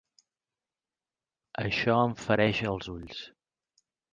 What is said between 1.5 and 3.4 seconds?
Això em fereix els ulls.